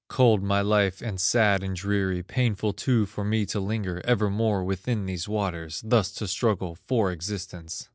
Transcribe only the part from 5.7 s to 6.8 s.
Thus to struggle